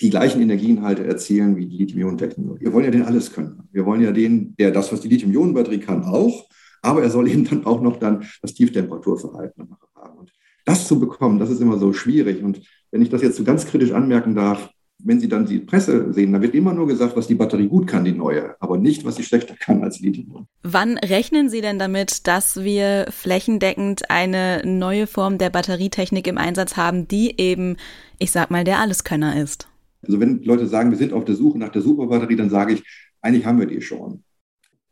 die 0.00 0.10
gleichen 0.10 0.42
Energieinhalte 0.42 1.06
erzielen 1.06 1.56
wie 1.56 1.66
die 1.66 1.78
Lithium-Ionen-Technologie. 1.78 2.64
Wir 2.64 2.72
wollen 2.72 2.84
ja 2.84 2.90
den 2.90 3.02
alles 3.02 3.32
können. 3.32 3.68
Wir 3.72 3.86
wollen 3.86 4.02
ja 4.02 4.12
den, 4.12 4.54
der 4.56 4.70
das, 4.70 4.92
was 4.92 5.00
die 5.00 5.08
Lithium-Ionen-Batterie 5.08 5.78
kann, 5.78 6.04
auch, 6.04 6.46
aber 6.82 7.02
er 7.02 7.10
soll 7.10 7.28
eben 7.30 7.44
dann 7.44 7.64
auch 7.66 7.80
noch 7.80 7.98
dann 7.98 8.26
das 8.42 8.54
Tieftemperaturverhalten 8.54 9.68
haben. 9.94 10.18
Und 10.18 10.32
das 10.64 10.86
zu 10.86 11.00
bekommen, 11.00 11.38
das 11.38 11.50
ist 11.50 11.60
immer 11.60 11.78
so 11.78 11.92
schwierig. 11.92 12.42
Und 12.42 12.60
wenn 12.90 13.02
ich 13.02 13.08
das 13.08 13.22
jetzt 13.22 13.36
so 13.36 13.44
ganz 13.44 13.66
kritisch 13.66 13.92
anmerken 13.92 14.34
darf, 14.34 14.70
wenn 14.98 15.20
Sie 15.20 15.28
dann 15.28 15.46
die 15.46 15.58
Presse 15.58 16.12
sehen, 16.12 16.32
dann 16.32 16.42
wird 16.42 16.54
immer 16.54 16.72
nur 16.72 16.86
gesagt, 16.86 17.16
was 17.16 17.26
die 17.26 17.34
Batterie 17.34 17.68
gut 17.68 17.86
kann, 17.86 18.04
die 18.04 18.12
neue, 18.12 18.60
aber 18.60 18.78
nicht, 18.78 19.04
was 19.04 19.16
sie 19.16 19.22
schlechter 19.22 19.54
kann 19.54 19.82
als 19.82 20.00
Lithium. 20.00 20.46
Wann 20.62 20.98
rechnen 20.98 21.48
Sie 21.48 21.60
denn 21.60 21.78
damit, 21.78 22.26
dass 22.26 22.62
wir 22.62 23.06
flächendeckend 23.10 24.10
eine 24.10 24.62
neue 24.64 25.06
Form 25.06 25.38
der 25.38 25.50
Batterietechnik 25.50 26.26
im 26.26 26.38
Einsatz 26.38 26.76
haben, 26.76 27.06
die 27.08 27.38
eben, 27.38 27.76
ich 28.18 28.30
sag 28.30 28.50
mal, 28.50 28.64
der 28.64 28.80
Alleskönner 28.80 29.40
ist? 29.40 29.68
Also 30.02 30.20
wenn 30.20 30.42
Leute 30.42 30.66
sagen, 30.66 30.90
wir 30.90 30.98
sind 30.98 31.12
auf 31.12 31.24
der 31.24 31.34
Suche 31.34 31.58
nach 31.58 31.70
der 31.70 31.82
Superbatterie, 31.82 32.36
dann 32.36 32.50
sage 32.50 32.74
ich, 32.74 32.82
eigentlich 33.20 33.44
haben 33.44 33.58
wir 33.58 33.66
die 33.66 33.82
schon. 33.82 34.22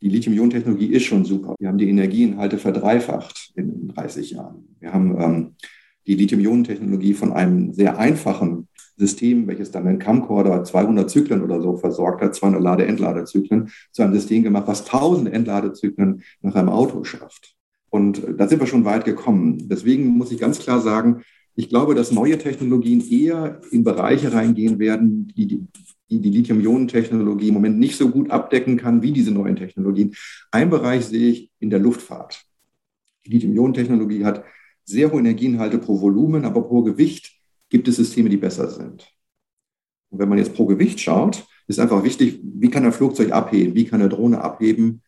Die 0.03 0.09
Lithium-Ionen-Technologie 0.11 0.93
ist 0.93 1.05
schon 1.05 1.25
super. 1.25 1.55
Wir 1.59 1.69
haben 1.69 1.79
die 1.79 1.89
Energieinhalte 1.89 2.59
verdreifacht 2.59 3.53
in 3.55 3.89
30 3.89 4.33
Jahren. 4.33 4.77
Wir 4.81 4.93
haben 4.93 5.21
ähm, 5.21 5.55
die 6.07 6.15
Lithium-Ionen-Technologie 6.15 7.15
von 7.15 7.33
einem 7.33 7.73
sehr 7.73 7.99
einfachen 7.99 8.69
System, 8.97 9.47
welches 9.47 9.71
dann 9.71 9.87
einen 9.87 9.99
Camcorder 9.99 10.63
200 10.63 11.11
Zyklen 11.11 11.43
oder 11.43 11.61
so 11.61 11.77
versorgt 11.77 12.23
hat, 12.23 12.35
200 12.35 12.63
Lade-Entladezyklen, 12.63 13.71
zu 13.91 14.03
einem 14.03 14.15
System 14.15 14.43
gemacht, 14.43 14.65
was 14.67 14.85
1000 14.85 15.33
Entladezyklen 15.33 16.23
nach 16.43 16.55
einem 16.55 16.69
Auto 16.69 17.03
schafft. 17.05 17.55
Und 17.91 18.23
da 18.37 18.49
sind 18.49 18.61
wir 18.61 18.67
schon 18.67 18.85
weit 18.85 19.05
gekommen. 19.05 19.69
Deswegen 19.69 20.07
muss 20.07 20.33
ich 20.33 20.39
ganz 20.39 20.59
klar 20.59 20.81
sagen, 20.81 21.23
ich 21.57 21.69
glaube, 21.69 21.95
dass 21.95 22.11
neue 22.11 22.39
Technologien 22.39 23.09
eher 23.09 23.61
in 23.71 23.85
Bereiche 23.85 24.33
reingehen 24.33 24.79
werden, 24.79 25.29
die 25.37 25.47
die, 25.47 25.67
die, 26.11 26.21
die 26.21 26.31
Lithium-Ionen-Technologie 26.31 27.49
im 27.49 27.55
Moment 27.55 27.79
nicht 27.79 27.97
so 27.97 28.11
gut 28.11 28.31
abdecken 28.31 28.77
kann 28.77 29.03
wie 29.03 29.13
diese 29.13 29.31
neuen 29.31 29.57
Technologien. 29.57 30.15
Ein 30.51 30.71
Bereich 30.71 31.07
sehe 31.07 31.31
ich 31.31 31.51
in 31.61 31.71
der 31.71 31.79
Luftfahrt. 31.79 32.45
Die 33.27 33.31
Lithium-Ionen-Technologie 33.31 34.25
hat 34.25 34.45
sehr 34.85 35.11
hohe 35.11 35.21
Energieinhalte 35.21 35.79
pro 35.79 36.01
Volumen, 36.01 36.45
aber 36.45 36.63
pro 36.63 36.83
Gewicht 36.83 37.33
gibt 37.69 37.89
es 37.89 37.97
Systeme, 37.97 38.29
die 38.29 38.37
besser 38.37 38.71
sind. 38.71 39.11
Und 40.11 40.19
wenn 40.19 40.29
man 40.29 40.39
jetzt 40.39 40.55
pro 40.55 40.67
Gewicht 40.67 41.01
schaut, 41.01 41.47
ist 41.67 41.81
einfach 41.81 42.05
wichtig, 42.05 42.41
wie 42.43 42.71
kann 42.71 42.85
ein 42.85 42.93
Flugzeug 42.93 43.33
abheben, 43.33 43.75
wie 43.75 43.85
kann 43.85 44.01
eine 44.01 44.11
Drohne 44.11 44.41
abheben. 44.41 45.03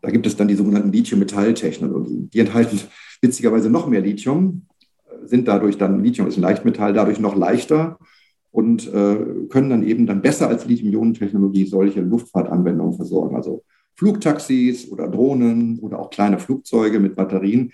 Da 0.00 0.10
gibt 0.10 0.26
es 0.26 0.36
dann 0.36 0.48
die 0.48 0.54
sogenannten 0.54 0.92
Lithium-Metall-Technologien. 0.92 2.28
Die 2.30 2.40
enthalten 2.40 2.80
witzigerweise 3.20 3.70
noch 3.70 3.86
mehr 3.86 4.00
Lithium, 4.00 4.66
sind 5.24 5.48
dadurch 5.48 5.78
dann, 5.78 6.02
Lithium 6.02 6.26
ist 6.26 6.36
ein 6.36 6.42
Leichtmetall, 6.42 6.92
dadurch 6.92 7.20
noch 7.20 7.36
leichter 7.36 7.98
und 8.50 8.92
äh, 8.92 9.16
können 9.48 9.70
dann 9.70 9.86
eben 9.86 10.06
dann 10.06 10.22
besser 10.22 10.48
als 10.48 10.66
Lithium-Ionen-Technologie 10.66 11.66
solche 11.66 12.00
Luftfahrtanwendungen 12.00 12.94
versorgen. 12.94 13.36
Also 13.36 13.64
Flugtaxis 13.94 14.90
oder 14.90 15.08
Drohnen 15.08 15.78
oder 15.78 15.98
auch 15.98 16.10
kleine 16.10 16.38
Flugzeuge 16.38 17.00
mit 17.00 17.16
Batterien. 17.16 17.72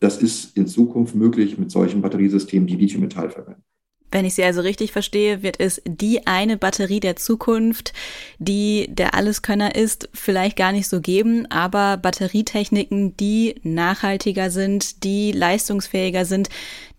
Das 0.00 0.18
ist 0.18 0.56
in 0.56 0.66
Zukunft 0.66 1.14
möglich 1.14 1.58
mit 1.58 1.70
solchen 1.70 2.02
Batteriesystemen, 2.02 2.66
die 2.66 2.76
Lithium-Metall 2.76 3.30
verwenden. 3.30 3.62
Wenn 4.10 4.24
ich 4.24 4.34
Sie 4.34 4.44
also 4.44 4.62
richtig 4.62 4.92
verstehe, 4.92 5.42
wird 5.42 5.60
es 5.60 5.82
die 5.84 6.26
eine 6.26 6.56
Batterie 6.56 7.00
der 7.00 7.16
Zukunft, 7.16 7.92
die 8.38 8.86
der 8.88 9.14
Alleskönner 9.14 9.74
ist, 9.74 10.08
vielleicht 10.14 10.56
gar 10.56 10.72
nicht 10.72 10.88
so 10.88 11.00
geben, 11.00 11.46
aber 11.50 11.98
Batterietechniken, 11.98 13.16
die 13.18 13.56
nachhaltiger 13.64 14.50
sind, 14.50 15.04
die 15.04 15.32
leistungsfähiger 15.32 16.24
sind, 16.24 16.48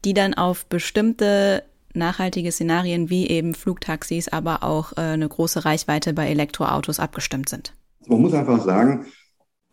die 0.06 0.14
dann 0.14 0.36
auf 0.36 0.68
bestimmte 0.68 1.64
nachhaltige 1.96 2.52
Szenarien 2.52 3.10
wie 3.10 3.28
eben 3.28 3.56
Flugtaxis, 3.56 4.28
aber 4.28 4.64
auch 4.64 4.94
äh, 4.94 5.02
eine 5.02 5.28
große 5.28 5.66
Reichweite 5.66 6.14
bei 6.14 6.28
Elektroautos 6.28 7.00
abgestimmt 7.00 7.50
sind. 7.50 7.74
Man 8.08 8.22
muss 8.22 8.34
einfach 8.34 8.64
sagen, 8.64 9.08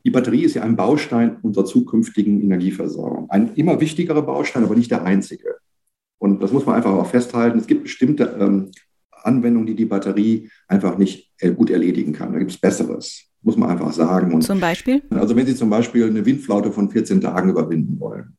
die 0.07 0.11
Batterie 0.11 0.45
ist 0.45 0.55
ja 0.55 0.63
ein 0.63 0.77
Baustein 0.77 1.39
unserer 1.43 1.65
zukünftigen 1.65 2.41
Energieversorgung. 2.41 3.29
Ein 3.29 3.55
immer 3.57 3.81
wichtigerer 3.81 4.23
Baustein, 4.23 4.63
aber 4.63 4.77
nicht 4.77 4.93
der 4.93 5.03
einzige. 5.03 5.57
Und 6.19 6.41
das 6.41 6.53
muss 6.53 6.65
man 6.65 6.77
einfach 6.77 6.93
auch 6.93 7.11
festhalten. 7.11 7.59
Es 7.59 7.67
gibt 7.67 7.83
bestimmte 7.83 8.37
ähm, 8.39 8.71
Anwendungen, 9.11 9.67
die 9.67 9.75
die 9.75 9.85
Batterie 9.85 10.49
einfach 10.69 10.97
nicht 10.97 11.33
äh, 11.41 11.51
gut 11.51 11.71
erledigen 11.71 12.13
kann. 12.13 12.33
Da 12.33 12.39
gibt 12.39 12.53
es 12.53 12.57
Besseres, 12.57 13.25
muss 13.43 13.57
man 13.57 13.69
einfach 13.69 13.93
sagen. 13.93 14.33
Und 14.33 14.43
zum 14.43 14.61
Beispiel? 14.61 15.03
Also 15.11 15.35
wenn 15.35 15.45
Sie 15.45 15.57
zum 15.57 15.71
Beispiel 15.71 16.07
eine 16.07 16.25
Windflaute 16.25 16.71
von 16.71 16.89
14 16.89 17.21
Tagen 17.21 17.51
überwinden 17.51 17.99
wollen. 17.99 18.37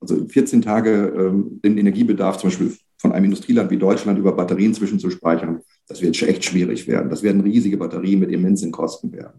Also 0.00 0.26
14 0.26 0.62
Tage 0.62 1.12
ähm, 1.18 1.60
den 1.62 1.76
Energiebedarf 1.76 2.38
zum 2.38 2.48
Beispiel 2.48 2.74
von 2.96 3.12
einem 3.12 3.26
Industrieland 3.26 3.70
wie 3.70 3.76
Deutschland 3.76 4.18
über 4.18 4.32
Batterien 4.32 4.72
zwischenzuspeichern, 4.72 5.60
das 5.86 6.00
wird 6.00 6.20
echt 6.22 6.46
schwierig 6.46 6.88
werden. 6.88 7.10
Das 7.10 7.22
werden 7.22 7.42
riesige 7.42 7.76
Batterien 7.76 8.20
mit 8.20 8.30
immensen 8.30 8.72
Kosten 8.72 9.12
werden. 9.12 9.38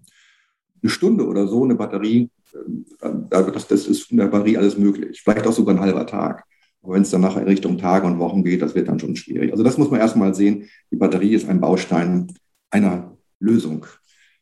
Eine 0.81 0.89
Stunde 0.89 1.27
oder 1.27 1.47
so 1.47 1.63
eine 1.63 1.75
Batterie, 1.75 2.29
äh, 2.53 3.09
das, 3.29 3.67
das 3.67 3.87
ist 3.87 4.11
in 4.11 4.17
der 4.17 4.27
Batterie 4.27 4.57
alles 4.57 4.77
möglich. 4.77 5.21
Vielleicht 5.23 5.47
auch 5.47 5.53
sogar 5.53 5.75
ein 5.75 5.81
halber 5.81 6.05
Tag. 6.05 6.45
Aber 6.83 6.95
wenn 6.95 7.03
es 7.03 7.11
dann 7.11 7.21
nachher 7.21 7.41
in 7.41 7.47
Richtung 7.47 7.77
Tage 7.77 8.07
und 8.07 8.19
Wochen 8.19 8.43
geht, 8.43 8.61
das 8.61 8.73
wird 8.73 8.87
dann 8.87 8.99
schon 8.99 9.15
schwierig. 9.15 9.51
Also 9.51 9.63
das 9.63 9.77
muss 9.77 9.91
man 9.91 9.99
erstmal 9.99 10.33
sehen. 10.33 10.67
Die 10.89 10.95
Batterie 10.95 11.33
ist 11.33 11.47
ein 11.47 11.61
Baustein 11.61 12.33
einer 12.71 13.17
Lösung. 13.39 13.85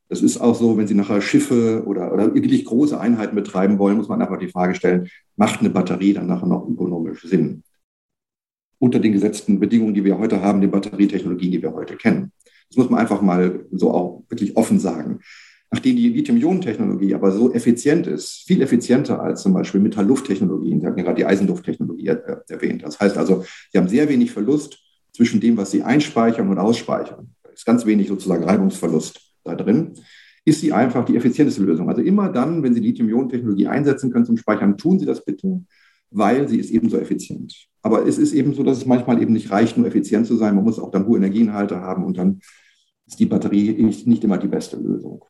Das 0.07 0.21
ist 0.21 0.39
auch 0.39 0.55
so, 0.55 0.77
wenn 0.77 0.87
Sie 0.87 0.95
nachher 0.95 1.21
Schiffe 1.21 1.83
oder, 1.85 2.11
oder 2.13 2.33
wirklich 2.33 2.65
große 2.65 2.99
Einheiten 2.99 3.35
betreiben 3.35 3.77
wollen, 3.77 3.97
muss 3.97 4.07
man 4.07 4.21
einfach 4.21 4.39
die 4.39 4.47
Frage 4.47 4.73
stellen, 4.73 5.09
macht 5.35 5.59
eine 5.59 5.69
Batterie 5.69 6.13
dann 6.13 6.27
nachher 6.27 6.47
noch 6.47 6.67
ökonomisch 6.67 7.23
Sinn? 7.23 7.63
Unter 8.79 8.99
den 8.99 9.11
gesetzten 9.11 9.59
Bedingungen, 9.59 9.93
die 9.93 10.05
wir 10.05 10.17
heute 10.17 10.41
haben, 10.41 10.61
den 10.61 10.71
Batterietechnologien, 10.71 11.51
die 11.51 11.61
wir 11.61 11.73
heute 11.73 11.97
kennen. 11.97 12.31
Das 12.69 12.77
muss 12.77 12.89
man 12.89 12.99
einfach 12.99 13.21
mal 13.21 13.65
so 13.71 13.91
auch 13.93 14.23
wirklich 14.29 14.55
offen 14.55 14.79
sagen 14.79 15.19
nachdem 15.71 15.95
die 15.95 16.09
Lithium-Ionen-Technologie 16.09 17.13
aber 17.13 17.31
so 17.31 17.53
effizient 17.53 18.07
ist, 18.07 18.43
viel 18.47 18.61
effizienter 18.61 19.21
als 19.21 19.43
zum 19.43 19.53
Beispiel 19.53 19.81
Metall-Luft-Technologien, 19.81 20.81
Sie 20.81 20.87
haben 20.87 20.95
gerade 20.95 21.15
die 21.15 21.25
Eisenlufttechnologie 21.25 22.07
erwähnt. 22.07 22.83
Das 22.83 22.99
heißt 22.99 23.17
also, 23.17 23.43
Sie 23.71 23.77
haben 23.77 23.87
sehr 23.87 24.09
wenig 24.09 24.31
Verlust 24.31 24.79
zwischen 25.13 25.39
dem, 25.39 25.57
was 25.57 25.71
Sie 25.71 25.83
einspeichern 25.83 26.49
und 26.49 26.57
ausspeichern. 26.57 27.35
Da 27.43 27.49
ist 27.49 27.65
ganz 27.65 27.85
wenig 27.85 28.07
sozusagen 28.07 28.43
Reibungsverlust 28.43 29.21
da 29.43 29.55
drin. 29.55 29.93
Ist 30.45 30.61
sie 30.61 30.73
einfach 30.73 31.05
die 31.05 31.15
effizienteste 31.15 31.61
Lösung. 31.61 31.89
Also 31.89 32.01
immer 32.01 32.29
dann, 32.29 32.63
wenn 32.63 32.73
Sie 32.73 32.79
Lithium-Ionen-Technologie 32.79 33.67
einsetzen 33.67 34.11
können 34.11 34.25
zum 34.25 34.37
Speichern, 34.37 34.77
tun 34.77 34.97
Sie 34.97 35.05
das 35.05 35.23
bitte, 35.23 35.61
weil 36.11 36.47
sie 36.47 36.57
ist 36.57 36.71
ebenso 36.71 36.97
effizient. 36.97 37.67
Aber 37.81 38.07
es 38.07 38.17
ist 38.17 38.33
eben 38.33 38.53
so, 38.53 38.63
dass 38.63 38.77
es 38.77 38.85
manchmal 38.85 39.21
eben 39.21 39.33
nicht 39.33 39.51
reicht, 39.51 39.77
nur 39.77 39.87
effizient 39.87 40.25
zu 40.25 40.35
sein. 40.37 40.55
Man 40.55 40.63
muss 40.63 40.79
auch 40.79 40.91
dann 40.91 41.05
hohe 41.05 41.17
Energieinhalte 41.17 41.79
haben 41.79 42.03
und 42.03 42.17
dann 42.17 42.39
ist 43.05 43.19
die 43.19 43.25
Batterie 43.25 43.71
nicht 44.05 44.23
immer 44.23 44.37
die 44.37 44.47
beste 44.47 44.77
Lösung. 44.77 45.23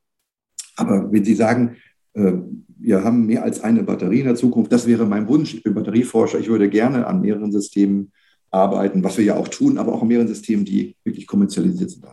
Aber 0.79 1.11
wenn 1.11 1.25
Sie 1.25 1.35
sagen, 1.35 1.75
äh, 2.13 2.33
wir 2.79 3.03
haben 3.03 3.25
mehr 3.25 3.43
als 3.43 3.61
eine 3.61 3.83
Batterie 3.83 4.19
in 4.19 4.25
der 4.25 4.35
Zukunft, 4.35 4.71
das 4.71 4.87
wäre 4.87 5.05
mein 5.05 5.27
Wunsch. 5.27 5.53
Ich 5.53 5.63
bin 5.63 5.73
Batterieforscher, 5.73 6.39
ich 6.39 6.47
würde 6.47 6.69
gerne 6.69 7.05
an 7.05 7.21
mehreren 7.21 7.51
Systemen 7.51 8.11
arbeiten, 8.51 9.03
was 9.03 9.17
wir 9.17 9.25
ja 9.25 9.35
auch 9.35 9.47
tun, 9.47 9.77
aber 9.77 9.93
auch 9.93 10.01
an 10.01 10.07
mehreren 10.07 10.27
Systemen, 10.27 10.65
die 10.65 10.95
wirklich 11.03 11.27
kommerzialisiert 11.27 11.91
sind. 11.91 12.05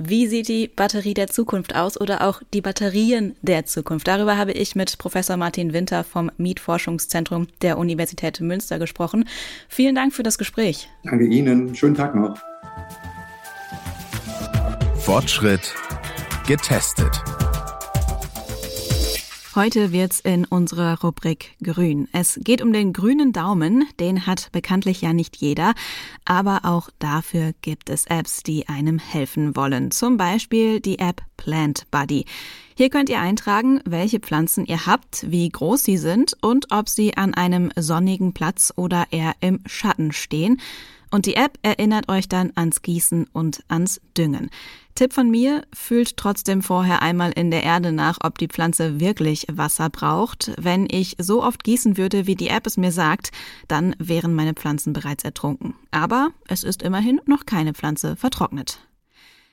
Wie 0.00 0.28
sieht 0.28 0.46
die 0.46 0.68
Batterie 0.68 1.12
der 1.12 1.26
Zukunft 1.26 1.74
aus 1.74 2.00
oder 2.00 2.22
auch 2.22 2.40
die 2.54 2.60
Batterien 2.60 3.34
der 3.42 3.64
Zukunft? 3.66 4.06
Darüber 4.06 4.38
habe 4.38 4.52
ich 4.52 4.76
mit 4.76 4.96
Professor 4.96 5.36
Martin 5.36 5.72
Winter 5.72 6.04
vom 6.04 6.30
Mietforschungszentrum 6.36 7.48
der 7.62 7.78
Universität 7.78 8.40
Münster 8.40 8.78
gesprochen. 8.78 9.24
Vielen 9.68 9.96
Dank 9.96 10.12
für 10.12 10.22
das 10.22 10.38
Gespräch. 10.38 10.88
Danke 11.02 11.26
Ihnen. 11.26 11.74
Schönen 11.74 11.96
Tag 11.96 12.14
noch. 12.14 12.38
Fortschritt 15.00 15.74
getestet. 16.48 17.22
Heute 19.54 19.92
wird's 19.92 20.20
in 20.20 20.46
unserer 20.46 20.98
Rubrik 21.02 21.56
Grün. 21.62 22.08
Es 22.12 22.40
geht 22.42 22.62
um 22.62 22.72
den 22.72 22.94
grünen 22.94 23.34
Daumen. 23.34 23.84
Den 24.00 24.26
hat 24.26 24.50
bekanntlich 24.50 25.02
ja 25.02 25.12
nicht 25.12 25.36
jeder. 25.36 25.74
Aber 26.24 26.60
auch 26.62 26.88
dafür 27.00 27.52
gibt 27.60 27.90
es 27.90 28.06
Apps, 28.06 28.42
die 28.42 28.66
einem 28.66 28.98
helfen 28.98 29.56
wollen. 29.56 29.90
Zum 29.90 30.16
Beispiel 30.16 30.80
die 30.80 31.00
App 31.00 31.20
Plant 31.36 31.86
Buddy. 31.90 32.24
Hier 32.76 32.88
könnt 32.88 33.10
ihr 33.10 33.20
eintragen, 33.20 33.82
welche 33.84 34.20
Pflanzen 34.20 34.64
ihr 34.64 34.86
habt, 34.86 35.30
wie 35.30 35.48
groß 35.50 35.84
sie 35.84 35.98
sind 35.98 36.34
und 36.40 36.72
ob 36.72 36.88
sie 36.88 37.16
an 37.16 37.34
einem 37.34 37.70
sonnigen 37.76 38.32
Platz 38.32 38.72
oder 38.74 39.08
eher 39.10 39.34
im 39.40 39.60
Schatten 39.66 40.12
stehen. 40.12 40.60
Und 41.10 41.26
die 41.26 41.36
App 41.36 41.58
erinnert 41.62 42.08
euch 42.08 42.28
dann 42.28 42.52
ans 42.54 42.82
Gießen 42.82 43.26
und 43.32 43.62
ans 43.68 44.00
Düngen. 44.16 44.50
Tipp 44.94 45.12
von 45.12 45.30
mir, 45.30 45.62
fühlt 45.72 46.16
trotzdem 46.16 46.60
vorher 46.60 47.02
einmal 47.02 47.30
in 47.30 47.50
der 47.50 47.62
Erde 47.62 47.92
nach, 47.92 48.18
ob 48.22 48.36
die 48.36 48.48
Pflanze 48.48 48.98
wirklich 48.98 49.46
Wasser 49.50 49.90
braucht. 49.90 50.50
Wenn 50.58 50.88
ich 50.90 51.16
so 51.18 51.42
oft 51.42 51.62
gießen 51.62 51.96
würde, 51.96 52.26
wie 52.26 52.34
die 52.34 52.48
App 52.48 52.66
es 52.66 52.76
mir 52.76 52.90
sagt, 52.90 53.30
dann 53.68 53.94
wären 53.98 54.34
meine 54.34 54.54
Pflanzen 54.54 54.92
bereits 54.92 55.24
ertrunken. 55.24 55.74
Aber 55.92 56.30
es 56.48 56.64
ist 56.64 56.82
immerhin 56.82 57.20
noch 57.26 57.46
keine 57.46 57.74
Pflanze 57.74 58.16
vertrocknet. 58.16 58.80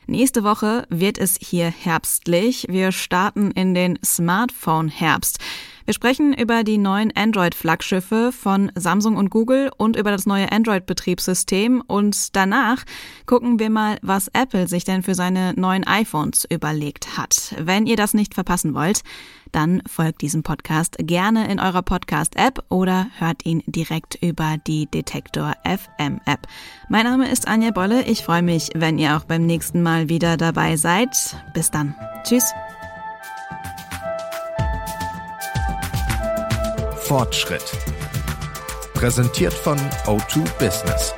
Nächste 0.07 0.43
Woche 0.43 0.85
wird 0.89 1.17
es 1.17 1.37
hier 1.39 1.67
herbstlich. 1.67 2.67
Wir 2.69 2.91
starten 2.91 3.51
in 3.51 3.73
den 3.73 3.97
Smartphone-Herbst. 4.03 5.39
Wir 5.85 5.93
sprechen 5.93 6.33
über 6.33 6.63
die 6.63 6.79
neuen 6.79 7.15
Android-Flaggschiffe 7.15 8.31
von 8.31 8.71
Samsung 8.73 9.17
und 9.17 9.29
Google 9.29 9.69
und 9.77 9.95
über 9.95 10.09
das 10.09 10.25
neue 10.25 10.51
Android-Betriebssystem. 10.51 11.83
Und 11.85 12.35
danach 12.35 12.83
gucken 13.27 13.59
wir 13.59 13.69
mal, 13.69 13.99
was 14.01 14.27
Apple 14.29 14.67
sich 14.67 14.83
denn 14.83 15.03
für 15.03 15.13
seine 15.13 15.53
neuen 15.53 15.85
iPhones 15.85 16.45
überlegt 16.49 17.19
hat. 17.19 17.53
Wenn 17.59 17.85
ihr 17.85 17.97
das 17.97 18.15
nicht 18.15 18.33
verpassen 18.33 18.73
wollt, 18.73 19.03
dann 19.51 19.83
folgt 19.87 20.21
diesem 20.21 20.41
Podcast 20.41 20.95
gerne 20.97 21.51
in 21.51 21.59
eurer 21.59 21.83
Podcast-App 21.83 22.63
oder 22.69 23.07
hört 23.19 23.45
ihn 23.45 23.61
direkt 23.67 24.15
über 24.23 24.55
die 24.65 24.87
Detektor 24.87 25.53
FM 25.63 26.19
App. 26.25 26.47
Mein 26.89 27.05
Name 27.05 27.29
ist 27.29 27.47
Anja 27.47 27.69
Bolle. 27.69 28.03
Ich 28.05 28.23
freue 28.23 28.41
mich, 28.41 28.71
wenn 28.73 28.97
ihr 28.97 29.15
auch 29.15 29.25
beim 29.25 29.45
nächsten 29.45 29.83
Mal 29.83 30.09
wieder 30.09 30.35
dabei 30.35 30.77
seid. 30.77 31.09
Bis 31.53 31.69
dann. 31.69 31.93
Tschüss. 32.23 32.51
Fortschritt. 37.05 37.63
Präsentiert 38.95 39.53
von 39.53 39.77
O2 40.07 40.43
Business. 40.57 41.13